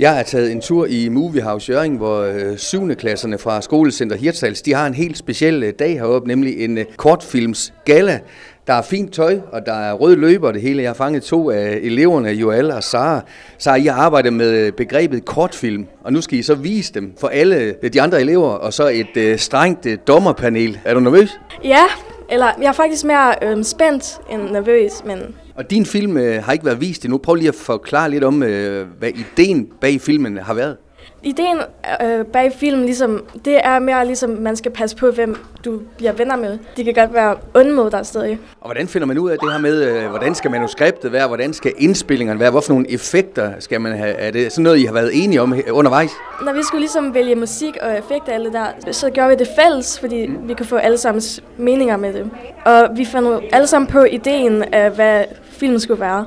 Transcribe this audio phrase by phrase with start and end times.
[0.00, 2.94] Jeg er taget en tur i Moviehouse Jøring, hvor øh, 7.
[2.94, 6.84] klasserne fra Skolecenter Hirtshals, de har en helt speciel øh, dag heroppe, nemlig en øh,
[6.96, 8.20] kortfilms gala.
[8.66, 10.82] Der er fint tøj, og der er rød løber det hele.
[10.82, 13.20] Jeg har fanget to af eleverne, Joel og Sara.
[13.58, 17.28] Så I har arbejdet med begrebet kortfilm, og nu skal I så vise dem for
[17.28, 20.78] alle de andre elever, og så et strengt dommerpanel.
[20.84, 21.40] Er du nervøs?
[21.64, 21.84] Ja,
[22.30, 25.18] eller jeg er faktisk mere øh, spændt end nervøs, men
[25.54, 27.18] Og din film øh, har ikke været vist endnu.
[27.18, 30.76] Prøv lige at forklare lidt om, øh, hvad ideen bag filmen har været
[31.22, 31.58] ideen
[32.02, 36.12] øh, bag filmen, ligesom, det er mere ligesom, man skal passe på, hvem du bliver
[36.12, 36.58] venner med.
[36.76, 38.38] De kan godt være onde mod dig stadig.
[38.60, 41.52] Og hvordan finder man ud af det her med, øh, hvordan skal manuskriptet være, hvordan
[41.52, 44.14] skal indspillingerne være, hvorfor nogle effekter skal man have?
[44.14, 46.10] Er det sådan noget, I har været enige om undervejs?
[46.44, 50.00] Når vi skulle ligesom vælge musik og effekter det der, så gjorde vi det fælles,
[50.00, 52.30] fordi vi kunne få alle sammens meninger med det.
[52.64, 56.24] Og vi fandt alle sammen på ideen af, hvad filmen skulle være.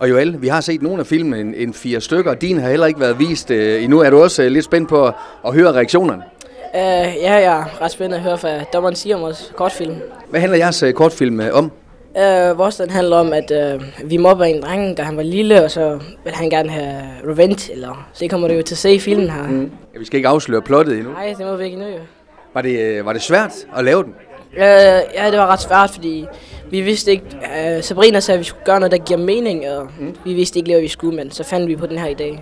[0.00, 2.70] Og Joel, vi har set nogle af filmene, en, en fire stykker, og din har
[2.70, 4.00] heller ikke været vist øh, endnu.
[4.00, 5.14] Er du også øh, lidt spændt på at,
[5.46, 6.22] at høre reaktionerne?
[6.74, 6.80] Uh,
[7.22, 9.94] ja, jeg er ret spændt at høre, hvad dommeren siger om vores kortfilm.
[10.30, 11.64] Hvad handler jeres øh, kortfilm øh, om?
[11.64, 15.64] Uh, vores den handler om, at uh, vi mobber en dreng, da han var lille,
[15.64, 18.78] og så vil han gerne have revenge, eller så det kommer du jo til at
[18.78, 19.42] se i filmen her.
[19.42, 19.70] Mm.
[19.94, 21.12] Ja, vi skal ikke afsløre plottet endnu.
[21.12, 21.90] Nej, det må vi ikke endnu.
[22.54, 24.14] Var det, øh, var det svært at lave den?
[24.52, 24.58] Uh,
[25.14, 26.26] ja, det var ret svært, fordi
[26.70, 27.24] vi vidste ikke...
[27.76, 30.16] Uh, Sabrina sagde, at vi skulle gøre noget, der giver mening, og mm.
[30.24, 32.40] vi vidste ikke lige, hvad vi skulle, men så fandt vi på den her idé.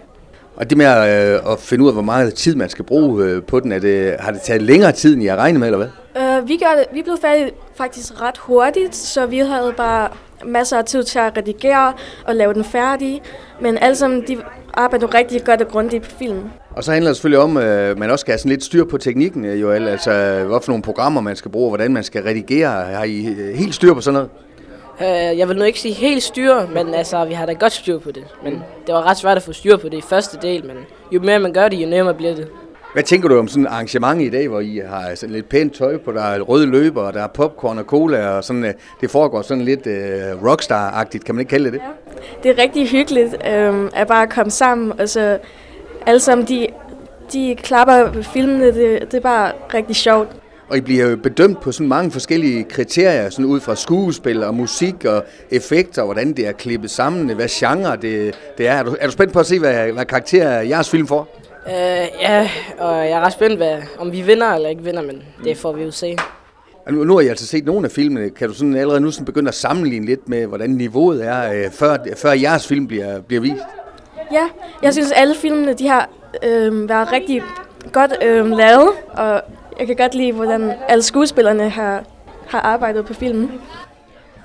[0.56, 3.24] Og det med at, øh, at finde ud af, hvor meget tid man skal bruge
[3.24, 5.68] øh, på den, er det, har det taget længere tid, end I har regnet med,
[5.68, 6.40] eller hvad?
[6.40, 10.08] Uh, vi, gjorde det, vi blev færdige faktisk ret hurtigt, så vi havde bare
[10.44, 11.92] masser af tid til at redigere
[12.24, 13.22] og lave den færdig.
[13.60, 14.38] Men alle sammen, de
[14.78, 16.52] arbejdede rigtig godt og grundigt på filmen.
[16.70, 18.84] Og så handler det selvfølgelig om, at øh, man også skal have sådan lidt styr
[18.84, 19.88] på teknikken, øh, Joel.
[19.88, 20.10] Altså,
[20.46, 22.68] hvad for nogle programmer man skal bruge, og hvordan man skal redigere.
[22.68, 24.30] Har I øh, helt styr på sådan noget?
[25.38, 28.10] Jeg vil nu ikke sige helt styr, men altså, vi har da godt styr på
[28.10, 28.24] det.
[28.44, 28.52] Men
[28.86, 30.76] det var ret svært at få styr på det i første del, men
[31.12, 32.48] jo mere man gør det, jo nemmere bliver det.
[32.92, 35.75] Hvad tænker du om sådan et arrangement i dag, hvor I har sådan lidt pænt
[35.75, 38.72] tøj på, der er røde løber, og der er popcorn og cola, og sådan, øh,
[39.00, 41.81] det foregår sådan lidt øh, rockstar-agtigt, kan man ikke kalde det det?
[42.43, 45.38] Det er rigtig hyggeligt øhm, at bare komme sammen, og så
[46.06, 46.66] alle sammen, de,
[47.32, 50.28] de klapper på filmene, det, det er bare rigtig sjovt.
[50.69, 54.54] Og I bliver jo bedømt på sådan mange forskellige kriterier, sådan ud fra skuespil og
[54.54, 58.72] musik og effekter, og hvordan det er klippet sammen, hvad genre det, det er.
[58.72, 61.47] Er du, er du spændt på at se, hvad, hvad karakter jeres film får?
[61.68, 61.74] Uh,
[62.20, 65.56] ja, og jeg er ret spændt, hvad, om vi vinder eller ikke vinder, men det
[65.56, 66.16] får vi jo se.
[66.90, 68.30] Nu, nu har jeg altså set nogle af filmene.
[68.30, 71.70] Kan du sådan allerede nu sådan begynde at sammenligne lidt med, hvordan niveauet er, øh,
[71.70, 73.62] før, før jeres film bliver, bliver vist?
[74.32, 74.48] Ja,
[74.82, 76.08] jeg synes, alle filmene, de har
[76.42, 77.42] øhm, været rigtig
[77.92, 79.42] godt øhm, lavet, og
[79.78, 82.04] jeg kan godt lide, hvordan alle skuespillerne har,
[82.46, 83.50] har arbejdet på filmen.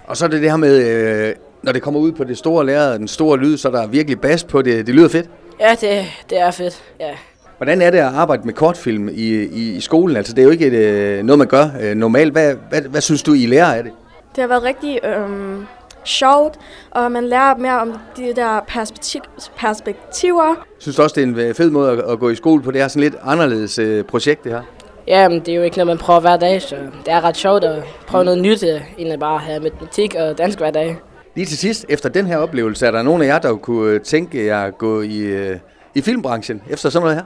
[0.07, 2.66] Og så er det det her med, øh, når det kommer ud på det store
[2.66, 4.88] lærred, den store lyd, så er der virkelig bas på det.
[4.88, 5.29] Det lyder fedt.
[5.63, 7.09] Ja, det, det er fedt, ja.
[7.57, 10.18] Hvordan er det at arbejde med kortfilm i, i, i skolen?
[10.18, 12.31] Altså, det er jo ikke et, øh, noget, man gør øh, normalt.
[12.31, 13.91] Hvad, hvad, hvad synes du, I lærer af det?
[14.35, 15.66] Det har været rigtig øhm,
[16.03, 16.59] sjovt,
[16.91, 19.22] og man lærer mere om de der perspektiv-
[19.57, 20.66] perspektiver.
[20.79, 22.72] Synes du også, det er en øh, fed måde at, at gå i skole på?
[22.72, 24.62] Det er sådan lidt anderledes øh, projekt, det her.
[25.07, 26.75] Ja, men det er jo ikke noget, man prøver hver dag, så
[27.06, 30.38] det er ret sjovt at prøve noget nyt, øh, end at bare have matematik og
[30.38, 30.97] dansk hver dag.
[31.36, 34.02] Lige til sidst, efter den her oplevelse, er der nogen af jer, der kunne øh,
[34.02, 35.58] tænke jer at gå i, øh,
[35.96, 37.24] i filmbranchen efter sådan noget her?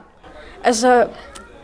[0.64, 1.06] Altså,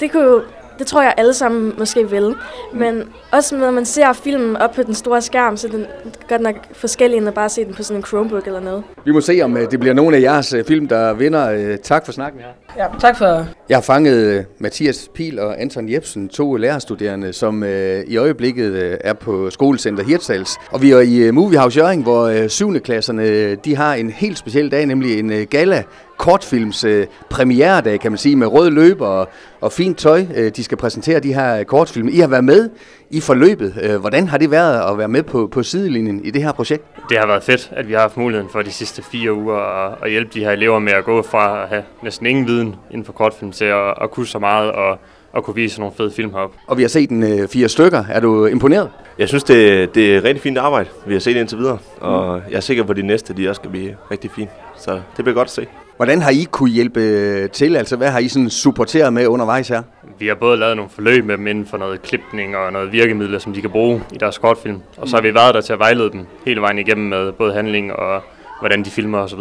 [0.00, 0.42] det kunne jo,
[0.78, 2.34] det tror jeg alle sammen måske vil.
[2.74, 3.02] Men
[3.32, 5.86] også når man ser filmen op på den store skærm, så er den
[6.28, 8.82] godt nok forskellig, end at bare se den på sådan en Chromebook eller noget.
[9.04, 11.50] Vi må se, om øh, det bliver nogen af jeres øh, film, der vinder.
[11.50, 12.48] Øh, Tak for snakken her.
[12.84, 13.46] Ja, tak for...
[13.68, 17.64] Jeg har fanget Mathias Pil og Anton Jebsen, to lærerstuderende, som
[18.06, 20.56] i øjeblikket er på skolecenter Hirtshals.
[20.70, 22.80] Og vi er i Movie House Jørgen, hvor 7.
[22.80, 25.82] klasserne de har en helt speciel dag, nemlig en gala
[26.16, 29.28] kortfilms øh, premieredag, kan man sige, med røde løber og,
[29.60, 30.26] og fint tøj.
[30.36, 32.08] Øh, de skal præsentere de her øh, kortfilm.
[32.08, 32.70] I har været med
[33.10, 33.74] i forløbet.
[33.82, 36.84] Øh, hvordan har det været at være med på, på sidelinjen i det her projekt?
[37.08, 39.98] Det har været fedt, at vi har haft muligheden for de sidste fire uger at,
[40.02, 43.04] at hjælpe de her elever med at gå fra at have næsten ingen viden inden
[43.04, 44.98] for kortfilm til at, at kunne så meget og
[45.36, 46.58] at kunne vise nogle fede film heroppe.
[46.66, 48.04] Og vi har set en øh, fire stykker.
[48.10, 48.90] Er du imponeret?
[49.18, 51.78] Jeg synes, det, det er rigtig fint arbejde, vi har set indtil videre.
[52.00, 54.48] Og jeg er sikker på, at de næste de også skal blive rigtig fine.
[54.76, 55.66] Så det bliver godt at se.
[55.96, 57.76] Hvordan har I kunne hjælpe øh, til?
[57.76, 59.82] Altså, hvad har I sådan supporteret med undervejs her?
[60.18, 63.38] Vi har både lavet nogle forløb med dem inden for noget klipning og noget virkemidler,
[63.38, 64.80] som de kan bruge i deres kortfilm.
[64.96, 67.54] Og så har vi været der til at vejlede dem hele vejen igennem med både
[67.54, 68.22] handling og
[68.60, 69.38] hvordan de filmer osv.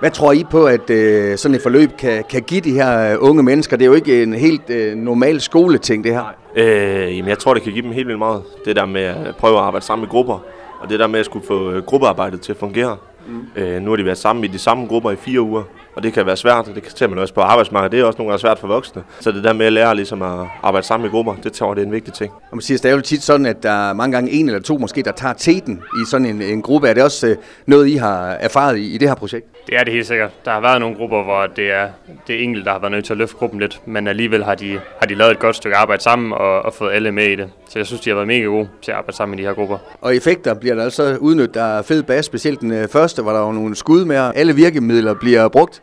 [0.00, 3.16] Hvad tror I på, at øh, sådan et forløb kan, kan give de her øh,
[3.20, 3.76] unge mennesker?
[3.76, 6.34] Det er jo ikke en helt øh, normal skoleting, det her.
[6.56, 8.42] Øh, jamen, jeg tror, det kan give dem helt vildt meget.
[8.64, 10.38] Det der med at prøve at arbejde sammen i grupper.
[10.80, 12.96] Og det der med at skulle få øh, gruppearbejdet til at fungere.
[13.26, 13.46] Mm.
[13.56, 15.62] Øh, nu har de været sammen i de samme grupper i fire uger.
[16.00, 18.18] Og det kan være svært, og det kan man også på arbejdsmarkedet, det er også
[18.18, 19.02] nogle gange svært for voksne.
[19.20, 21.76] Så det der med at lære ligesom at arbejde sammen i grupper, det tror jeg,
[21.76, 22.32] det er en vigtig ting.
[22.32, 24.60] Og man siger, det er jo tit sådan, at der er mange gange en eller
[24.60, 26.88] to måske, der tager teten i sådan en, en gruppe.
[26.88, 27.36] Er det også øh,
[27.66, 29.46] noget, I har erfaret i, i det her projekt?
[29.66, 30.30] Det er det helt sikkert.
[30.44, 31.88] Der har været nogle grupper, hvor det er
[32.26, 34.80] det enkelte, der har været nødt til at løfte gruppen lidt, men alligevel har de,
[34.98, 37.50] har de lavet et godt stykke arbejde sammen og, og fået alle med i det.
[37.68, 39.54] Så jeg synes, de har været mega gode til at arbejde sammen i de her
[39.54, 39.78] grupper.
[40.00, 41.54] Og effekter bliver der altså udnyttet.
[41.54, 44.16] Der er fed bas, specielt den øh, første, hvor der var nogle skud med.
[44.34, 45.82] Alle virkemidler bliver brugt.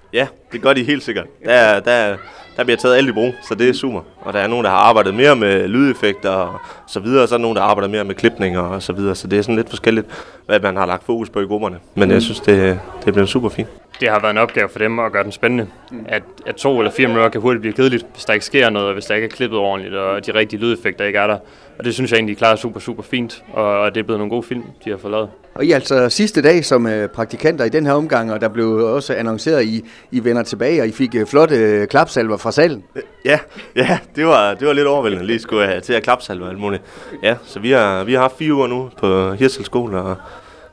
[0.13, 1.25] Ja, det gør de helt sikkert.
[1.45, 2.15] Der, der,
[2.57, 4.01] der bliver taget alt i brug, så det er super.
[4.21, 7.35] Og der er nogen, der har arbejdet mere med lydeffekter og så videre, og så
[7.35, 9.15] er der nogen, der arbejder mere med klipninger og så videre.
[9.15, 10.07] Så det er sådan lidt forskelligt,
[10.45, 11.77] hvad man har lagt fokus på i grupperne.
[11.95, 12.13] Men mm.
[12.13, 13.67] jeg synes, det, det er blevet super fint.
[14.01, 15.67] Det har været en opgave for dem at gøre den spændende.
[15.91, 16.05] Mm.
[16.09, 18.87] At, at to eller fire minutter kan hurtigt blive kedeligt, hvis der ikke sker noget,
[18.87, 21.37] og hvis der ikke er klippet ordentligt, og de rigtige lydeffekter ikke er der.
[21.79, 24.29] Og det synes jeg egentlig, de klarer super, super fint, og det er blevet nogle
[24.29, 25.29] gode film, de har fået lavet.
[25.55, 28.47] Og I er altså sidste dag som uh, praktikanter i den her omgang, og der
[28.47, 32.37] blev også annonceret, at I, I vender tilbage, og I fik uh, flotte uh, klapsalver
[32.37, 32.83] fra salen.
[33.25, 33.39] Ja,
[33.75, 36.83] ja det, var, det var lidt overvældende lige skulle have til at klapsalve alt muligt.
[37.23, 40.15] Ja, så vi har, vi har haft fire uger nu på Hirsel Skole, og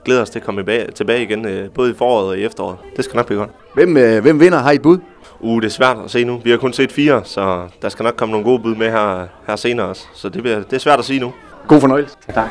[0.04, 0.64] glæder os til at komme
[0.94, 2.76] tilbage igen, både i foråret og i efteråret.
[2.96, 3.50] Det skal nok blive godt.
[3.74, 3.92] Hvem,
[4.22, 4.58] hvem vinder?
[4.58, 4.98] Har I et bud?
[5.40, 6.40] Uh, det er svært at se nu.
[6.44, 9.26] Vi har kun set fire, så der skal nok komme nogle gode bud med her,
[9.46, 10.06] her senere også.
[10.14, 11.32] Så det, bliver, det er svært at sige nu.
[11.68, 12.16] God fornøjelse.
[12.34, 12.50] Tak.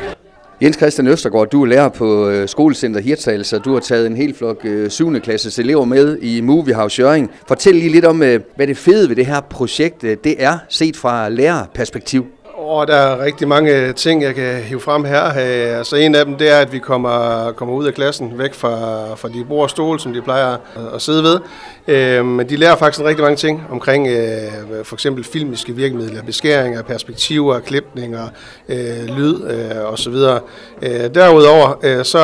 [0.61, 4.15] Jens Christian Østergaard, du er lærer på øh, Skolecenter Hirtshals, og du har taget en
[4.15, 5.19] hel flok øh, 7.
[5.19, 7.31] klasses elever med i Movie House Jøring.
[7.47, 10.97] Fortæl lige lidt om, øh, hvad det fede ved det her projekt det er, set
[10.97, 12.25] fra lærerperspektiv.
[12.67, 15.25] Og der er rigtig mange ting, jeg kan hive frem her.
[15.25, 18.53] Øh, altså en af dem, det er, at vi kommer, kommer ud af klassen, væk
[18.53, 20.57] fra, fra de bord og stole, som de plejer
[20.95, 21.39] at sidde ved.
[21.87, 26.81] Øh, men de lærer faktisk rigtig mange ting omkring øh, for eksempel filmiske virkemidler, beskæringer,
[26.81, 28.27] perspektiver, klipninger,
[29.07, 29.41] lyd
[29.85, 30.15] osv.
[31.15, 32.19] Derudover, så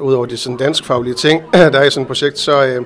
[0.00, 1.42] udover de sådan danskfaglige ting,
[1.72, 2.84] der er i sådan et projekt, så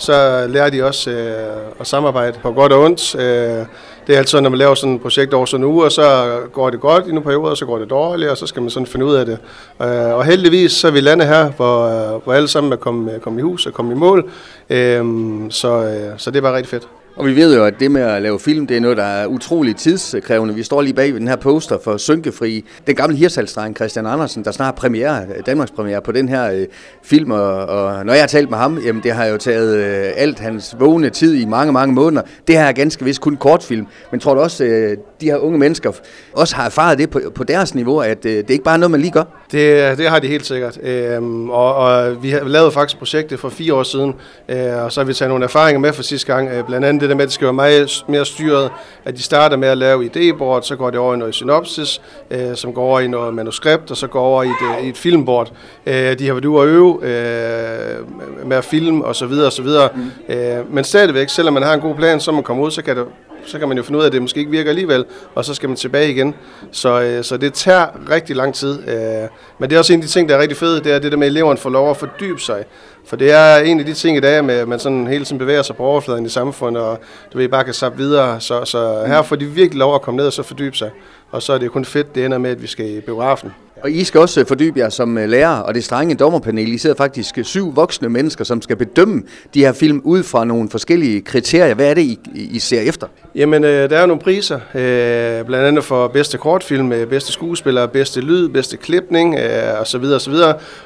[0.00, 3.14] så lærer de også øh, at samarbejde på godt og ondt.
[3.14, 3.66] Øh,
[4.06, 6.38] det er altid, når man laver sådan et projekt over sådan en uge, og så
[6.52, 8.70] går det godt i nogle perioder, og så går det dårligt, og så skal man
[8.70, 9.38] sådan finde ud af det.
[9.82, 13.14] Øh, og heldigvis så er vi landet her, hvor, øh, hvor alle sammen er kommet,
[13.14, 14.30] øh, kommet i hus og kommet i mål.
[14.70, 15.04] Øh,
[15.50, 16.88] så, øh, så det var rigtig fedt.
[17.20, 19.26] Og vi ved jo, at det med at lave film, det er noget, der er
[19.26, 20.54] utroligt tidskrævende.
[20.54, 22.64] Vi står lige bag ved den her poster for Synkefri.
[22.86, 26.66] Den gamle hirsalsdreng Christian Andersen, der snart har premiere, Danmarks premiere på den her øh,
[27.02, 27.30] film.
[27.30, 30.38] Og, og når jeg har talt med ham, jamen det har jo taget øh, alt
[30.38, 32.22] hans vågne tid i mange, mange måneder.
[32.46, 33.86] Det her er ganske vist kun kortfilm.
[34.10, 35.92] Men tror du også, øh, de her unge mennesker
[36.32, 38.90] også har erfaret det på, på deres niveau, at øh, det er ikke bare noget,
[38.90, 39.24] man lige gør?
[39.52, 40.78] Det, det har de helt sikkert.
[40.82, 44.14] Øhm, og, og vi har lavet faktisk projektet for fire år siden,
[44.48, 46.48] øh, og så har vi taget nogle erfaringer med fra sidste gang.
[46.48, 48.70] Øh, blandt andet det der med, at det skal være meget mere styret,
[49.04, 52.00] at de starter med at lave idébord, så går det over i noget synopsis,
[52.30, 54.96] øh, som går over i noget manuskript, og så går over i et, i et
[54.96, 55.52] filmbord.
[55.86, 59.32] Øh, de har været ude at øve øh, med at filme osv.
[59.46, 59.66] osv.
[59.66, 60.34] Mm.
[60.34, 62.96] Øh, men stadigvæk, selvom man har en god plan, så man kommer ud, så kan
[62.96, 63.04] det
[63.44, 65.04] så kan man jo finde ud af, at det måske ikke virker alligevel,
[65.34, 66.34] og så skal man tilbage igen.
[66.72, 68.88] Så, øh, så det tager rigtig lang tid.
[68.88, 69.28] Øh,
[69.58, 71.12] men det er også en af de ting, der er rigtig fede, det er det
[71.12, 72.64] der med, at eleverne får lov at fordybe sig.
[73.06, 75.38] For det er en af de ting i dag, med, at man sådan hele tiden
[75.38, 76.98] bevæger sig på overfladen i samfundet, og
[77.32, 78.40] du ved, bare kan sappe videre.
[78.40, 80.90] Så, så her får de virkelig lov at komme ned og så fordybe sig.
[81.30, 83.52] Og så er det kun fedt, det ender med, at vi skal i biografen.
[83.82, 86.72] Og I skal også øh, fordybe jer som øh, lærer, og det strenge dommerpanel.
[86.72, 89.22] I sidder faktisk øh, syv voksne mennesker, som skal bedømme
[89.54, 91.74] de her film ud fra nogle forskellige kriterier.
[91.74, 93.06] Hvad er det, I, I ser efter?
[93.34, 98.20] Jamen, øh, der er nogle priser, øh, blandt andet for bedste kortfilm, bedste skuespiller, bedste
[98.20, 99.36] lyd, bedste klipning
[99.80, 100.04] osv.
[100.04, 100.34] osv.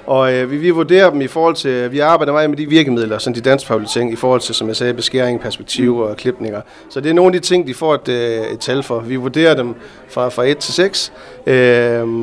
[0.06, 3.34] Og vi, vi vurderer dem i forhold til, vi arbejder meget med de virkemidler, sådan
[3.34, 6.60] de danskfaglige ting, i forhold til, som jeg sagde, beskæring, perspektiv og klipninger.
[6.90, 8.08] Så det er nogle af de ting, de får et,
[8.52, 9.00] et tal for.
[9.00, 9.74] Vi vurderer dem
[10.08, 11.12] fra, fra 1 til 6,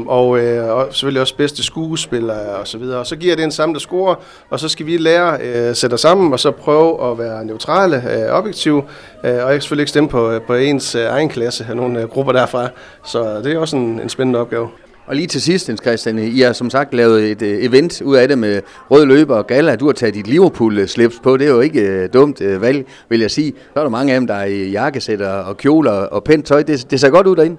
[0.08, 3.00] og Øh, og selvfølgelig også bedste skuespiller og så videre.
[3.00, 4.16] Og så giver det en samlet score,
[4.50, 7.96] og så skal vi lære øh, sætte os sammen, og så prøve at være neutrale,
[7.96, 8.84] øh, objektive,
[9.26, 12.02] øh, og jeg selvfølgelig ikke stemme på, øh, på ens øh, egen klasse, af nogle
[12.02, 12.68] øh, grupper derfra.
[13.06, 14.70] Så det er også en, en spændende opgave.
[15.08, 18.16] Og lige til sidst, Jens Christian, I har som sagt lavet et øh, event ud
[18.16, 19.76] af det med rød løber og gala.
[19.76, 21.38] Du har taget dit Liverpool-slips på.
[21.38, 23.54] Det er jo ikke dumt valg, vil jeg sige.
[23.74, 26.64] Så er der mange af dem, der er i jakkesætter og kjoler og pænt tøj.
[26.64, 27.58] Det, det ser godt ud derinde.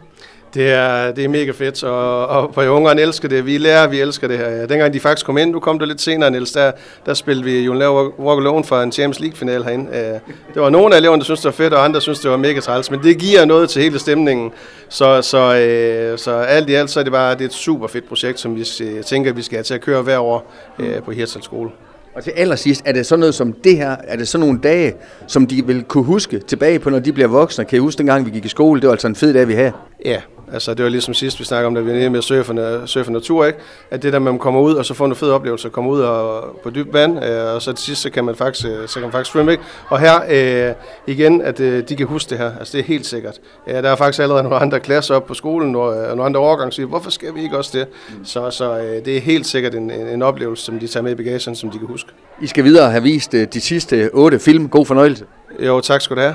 [0.54, 3.46] Det er, det er mega fedt, og, og på ungerne elsker det.
[3.46, 4.66] Vi lærer, vi elsker det her.
[4.66, 6.72] Dengang de faktisk kom ind, du kom du lidt senere, Niels, der,
[7.06, 7.72] der spillede vi jo
[8.18, 10.20] Walk Alone for en Champions League-final herinde.
[10.54, 12.36] Det var nogle af eleverne, der syntes, det var fedt, og andre synes det var
[12.36, 14.52] mega træls, men det giver noget til hele stemningen.
[14.88, 17.86] Så, så, øh, så alt i alt, så er det bare det er et super
[17.86, 18.64] fedt projekt, som vi
[19.06, 21.70] tænker, vi skal have til at køre hver år øh, på Hirtshals Skole.
[22.14, 24.94] Og til allersidst, er det sådan noget som det her, er det sådan nogle dage,
[25.26, 27.64] som de vil kunne huske tilbage på, når de bliver voksne?
[27.64, 28.80] Kan I huske dengang, vi gik i skole?
[28.80, 29.72] Det var altså en fed dag, vi havde.
[30.04, 30.20] Ja,
[30.52, 33.12] Altså det var ligesom sidst, vi snakkede om, da vi var nede med surfe, surfe
[33.12, 33.58] natur, ikke?
[33.90, 35.90] At det der med, at man kommer ud, og så får en fed oplevelse, komme
[35.90, 38.88] ud og, på dyb vand, øh, og så til sidst, så kan man faktisk, øh,
[38.88, 39.64] så kan man faktisk svømme, ikke?
[39.88, 40.20] Og her
[40.68, 40.74] øh,
[41.06, 42.50] igen, at øh, de kan huske det her.
[42.58, 43.34] Altså det er helt sikkert.
[43.66, 46.40] Ja, der er faktisk allerede nogle andre klasser op på skolen, og øh, nogle andre
[46.40, 47.86] årgange siger, hvorfor skal vi ikke også det?
[48.24, 51.12] Så, så øh, det er helt sikkert en, en, en oplevelse, som de tager med
[51.12, 52.10] i bagagen, som de kan huske.
[52.40, 54.68] I skal videre have vist øh, de sidste otte film.
[54.68, 55.24] God fornøjelse.
[55.60, 56.34] Jo, tak skal du have.